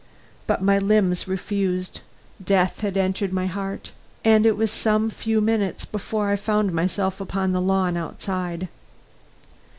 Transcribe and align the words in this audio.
But 0.47 0.63
my 0.63 0.79
limbs 0.79 1.27
refused; 1.27 2.01
death 2.43 2.79
had 2.79 2.97
entered 2.97 3.31
my 3.31 3.45
heart, 3.45 3.91
and 4.25 4.47
it 4.47 4.57
was 4.57 4.71
some 4.71 5.11
few 5.11 5.39
minutes 5.41 5.85
before 5.85 6.29
I 6.31 6.37
found 6.37 6.73
myself 6.73 7.21
upon 7.21 7.51
the 7.51 7.61
lawn 7.61 7.95
outside. 7.95 8.67